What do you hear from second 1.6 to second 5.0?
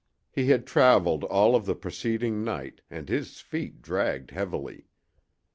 the preceding night, and his feet dragged heavily.